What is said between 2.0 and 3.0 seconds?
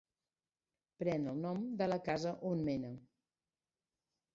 casa on mena.